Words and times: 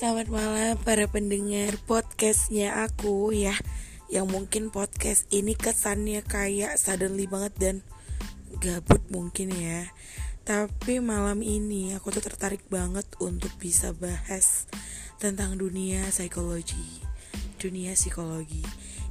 Selamat 0.00 0.32
malam 0.32 0.80
para 0.80 1.04
pendengar 1.12 1.76
podcastnya 1.84 2.88
aku 2.88 3.36
ya 3.36 3.52
Yang 4.08 4.32
mungkin 4.32 4.72
podcast 4.72 5.28
ini 5.28 5.52
kesannya 5.52 6.24
kayak 6.24 6.80
suddenly 6.80 7.28
banget 7.28 7.52
dan 7.60 7.76
gabut 8.64 9.04
mungkin 9.12 9.52
ya. 9.52 9.92
Tapi 10.48 11.04
malam 11.04 11.44
ini 11.44 11.92
aku 11.92 12.16
tuh 12.16 12.24
tertarik 12.24 12.64
banget 12.72 13.04
untuk 13.20 13.52
bisa 13.60 13.92
bahas 13.92 14.64
tentang 15.20 15.60
dunia 15.60 16.08
psikologi 16.08 17.04
Dunia 17.60 17.92
psikologi 17.92 18.64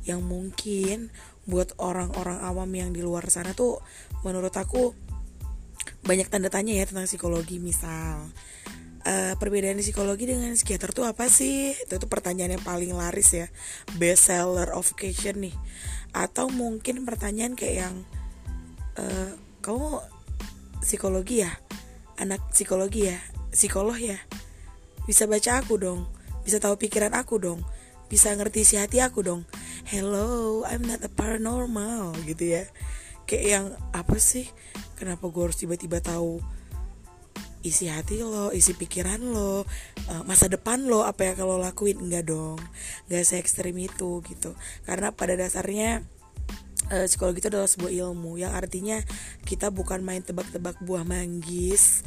Yang 0.09 0.25
mungkin 0.25 1.13
buat 1.45 1.77
orang-orang 1.77 2.41
awam 2.41 2.73
yang 2.73 2.97
di 2.97 3.05
luar 3.05 3.29
sana 3.29 3.53
tuh 3.53 3.77
menurut 4.25 4.57
aku 4.57 4.97
banyak 6.01 6.33
tanda 6.33 6.49
tanya 6.49 6.73
ya 6.81 6.89
tentang 6.89 7.05
psikologi 7.05 7.61
misal 7.61 8.33
uh, 9.09 9.33
perbedaan 9.41 9.81
psikologi 9.81 10.29
dengan 10.29 10.53
psikiater 10.53 10.93
tuh 10.93 11.09
apa 11.09 11.25
sih? 11.25 11.73
Itu 11.73 11.97
tuh 11.97 12.09
pertanyaan 12.09 12.61
yang 12.61 12.63
paling 12.63 12.93
laris 12.93 13.33
ya, 13.33 13.47
best 13.97 14.29
seller 14.29 14.69
of 14.77 14.93
question 14.93 15.41
nih. 15.41 15.55
Atau 16.13 16.53
mungkin 16.53 17.01
pertanyaan 17.05 17.57
kayak 17.57 17.75
yang 17.89 17.95
uh, 19.01 19.33
kamu 19.65 20.05
psikologi 20.85 21.41
ya, 21.43 21.51
anak 22.21 22.39
psikologi 22.53 23.09
ya, 23.09 23.17
psikolog 23.49 23.97
ya, 23.97 24.21
bisa 25.09 25.25
baca 25.25 25.59
aku 25.59 25.81
dong, 25.81 26.05
bisa 26.45 26.61
tahu 26.61 26.77
pikiran 26.77 27.11
aku 27.17 27.41
dong, 27.41 27.65
bisa 28.07 28.31
ngerti 28.37 28.61
isi 28.61 28.75
hati 28.77 29.01
aku 29.01 29.25
dong. 29.25 29.41
Hello, 29.89 30.61
I'm 30.69 30.85
not 30.85 31.01
a 31.01 31.09
paranormal 31.09 32.13
gitu 32.29 32.61
ya. 32.61 32.63
Kayak 33.25 33.45
yang 33.45 33.65
apa 33.89 34.21
sih? 34.21 34.45
Kenapa 34.97 35.29
gue 35.29 35.49
harus 35.49 35.57
tiba-tiba 35.57 35.97
tahu 36.01 36.41
isi 37.61 37.91
hati 37.91 38.23
lo, 38.23 38.51
isi 38.55 38.75
pikiran 38.75 39.19
lo, 39.19 39.63
uh, 39.63 40.23
masa 40.23 40.47
depan 40.47 40.87
lo 40.87 41.03
apa 41.03 41.31
yang 41.31 41.35
kalau 41.35 41.59
lakuin 41.59 41.99
enggak 41.99 42.31
dong, 42.31 42.59
enggak 43.07 43.23
se 43.27 43.35
ekstrim 43.39 43.75
itu 43.79 44.23
gitu. 44.23 44.55
Karena 44.87 45.11
pada 45.11 45.35
dasarnya 45.35 46.03
uh, 46.91 47.05
psikologi 47.05 47.41
itu 47.41 47.49
adalah 47.49 47.69
sebuah 47.69 47.91
ilmu 47.93 48.41
yang 48.41 48.53
artinya 48.53 48.99
kita 49.45 49.69
bukan 49.69 50.01
main 50.01 50.21
tebak-tebak 50.21 50.81
buah 50.83 51.05
manggis, 51.05 52.01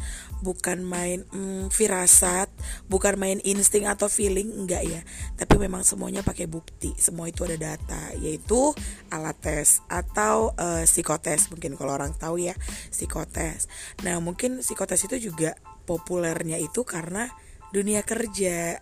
bukan 0.45 0.83
main 0.83 1.25
mm, 1.31 1.71
firasat, 1.71 2.51
bukan 2.87 3.17
main 3.19 3.39
insting 3.43 3.87
atau 3.87 4.07
feeling 4.11 4.51
enggak 4.53 4.83
ya. 4.87 5.01
Tapi 5.39 5.59
memang 5.59 5.87
semuanya 5.87 6.21
pakai 6.21 6.47
bukti, 6.51 6.95
semua 6.99 7.31
itu 7.31 7.47
ada 7.47 7.57
data, 7.57 8.03
yaitu 8.19 8.75
alat 9.11 9.39
tes 9.43 9.83
atau 9.91 10.55
uh, 10.55 10.85
psikotes 10.85 11.51
mungkin 11.51 11.75
kalau 11.75 11.95
orang 11.97 12.15
tahu 12.15 12.43
ya 12.43 12.55
psikotes. 12.91 13.67
Nah 14.07 14.19
mungkin 14.19 14.61
psikotes 14.61 15.07
itu 15.07 15.33
juga 15.33 15.57
populernya 15.83 16.63
itu 16.63 16.87
karena 16.87 17.27
dunia 17.73 18.05
kerja 18.05 18.79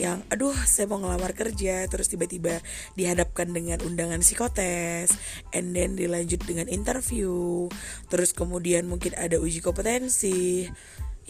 yang 0.00 0.24
aduh 0.32 0.56
saya 0.64 0.88
mau 0.88 0.98
ngelamar 0.98 1.36
kerja 1.36 1.84
terus 1.86 2.08
tiba-tiba 2.08 2.64
dihadapkan 2.96 3.52
dengan 3.52 3.78
undangan 3.84 4.24
psikotes 4.24 5.12
and 5.52 5.76
then 5.76 5.94
dilanjut 5.94 6.40
dengan 6.48 6.66
interview 6.72 7.68
terus 8.08 8.32
kemudian 8.32 8.88
mungkin 8.88 9.14
ada 9.14 9.36
uji 9.38 9.60
kompetensi. 9.60 10.66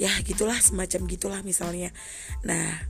Ya 0.00 0.08
gitulah 0.24 0.56
semacam 0.56 1.00
gitulah 1.10 1.40
misalnya. 1.44 1.92
Nah 2.46 2.88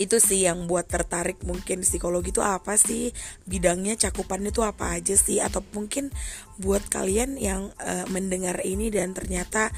itu 0.00 0.16
sih 0.16 0.48
yang 0.48 0.64
buat 0.64 0.88
tertarik 0.88 1.44
mungkin 1.44 1.84
psikologi 1.84 2.32
itu 2.32 2.40
apa 2.40 2.80
sih? 2.80 3.12
Bidangnya 3.44 4.00
cakupannya 4.00 4.48
itu 4.48 4.64
apa 4.64 4.96
aja 4.96 5.12
sih? 5.12 5.44
Atau 5.44 5.60
mungkin 5.76 6.08
buat 6.56 6.88
kalian 6.88 7.36
yang 7.36 7.68
uh, 7.76 8.08
mendengar 8.08 8.64
ini 8.64 8.88
dan 8.88 9.12
ternyata 9.12 9.68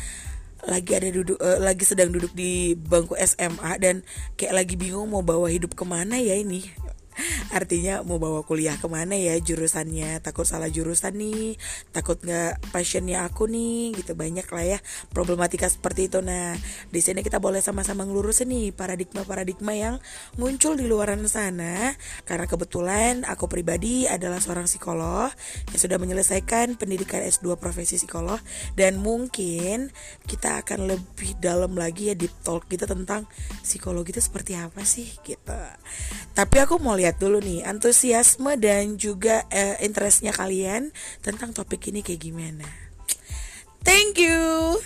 lagi 0.62 0.94
ada 0.94 1.10
duduk 1.10 1.38
uh, 1.42 1.58
lagi 1.58 1.82
sedang 1.82 2.14
duduk 2.14 2.30
di 2.38 2.78
bangku 2.78 3.18
SMA 3.18 3.72
dan 3.82 4.06
kayak 4.38 4.62
lagi 4.62 4.74
bingung 4.78 5.10
mau 5.10 5.22
bawa 5.22 5.50
hidup 5.50 5.74
ke 5.74 5.82
mana 5.82 6.18
ya 6.22 6.38
ini 6.38 6.62
artinya 7.52 8.00
mau 8.00 8.16
bawa 8.16 8.40
kuliah 8.48 8.80
ke 8.80 8.88
mana 8.88 9.12
ya 9.12 9.36
jurusannya? 9.36 10.24
Takut 10.24 10.48
salah 10.48 10.72
jurusan 10.72 11.12
nih 11.20 11.60
takut 11.92 12.16
nggak 12.16 12.72
passionnya 12.72 13.28
aku 13.28 13.44
nih 13.44 13.92
gitu. 14.00 14.16
Banyak 14.16 14.48
lah 14.48 14.64
ya 14.64 14.78
problematika 15.12 15.68
seperti 15.68 16.08
itu. 16.08 16.24
Nah 16.24 16.56
di 16.88 17.00
sini 17.04 17.20
kita 17.20 17.36
boleh 17.36 17.60
sama-sama 17.60 18.08
ngelurusin 18.08 18.48
nih 18.48 18.72
paradigma 18.72 19.28
paradigma 19.28 19.76
yang 19.76 19.94
muncul 20.40 20.72
di 20.72 20.88
luaran 20.88 21.28
sana. 21.28 21.92
Karena 22.24 22.48
kebetulan 22.48 23.28
aku 23.28 23.44
pribadi 23.52 24.08
adalah 24.08 24.40
seorang 24.40 24.64
psikolog 24.64 25.28
yang 25.68 25.80
sudah 25.80 26.00
menyelesaikan 26.00 26.80
pendidikan 26.80 27.20
S2 27.20 27.60
profesi 27.60 28.00
psikolog. 28.00 28.40
Dan 28.72 29.04
mungkin 29.04 29.92
kita 30.24 30.64
akan 30.64 30.88
lebih 30.88 31.36
dalam 31.36 31.76
lagi 31.76 32.08
ya 32.08 32.16
deep 32.16 32.32
talk 32.40 32.64
kita 32.64 32.88
tentang 32.88 33.28
psikologi 33.60 34.16
itu 34.16 34.22
seperti 34.24 34.56
apa 34.56 34.80
sih 34.88 35.12
gitu. 35.20 35.60
Tapi 36.32 36.56
aku 36.64 36.80
mau 36.80 36.96
lihat 36.96 37.20
dulu 37.20 37.41
nih 37.42 37.66
antusiasme 37.66 38.54
dan 38.56 38.96
juga 38.96 39.44
uh, 39.50 39.76
interestnya 39.82 40.30
kalian 40.30 40.94
tentang 41.20 41.50
topik 41.50 41.90
ini 41.90 42.00
kayak 42.00 42.22
gimana. 42.22 42.66
Thank 43.82 44.22
you. 44.22 44.78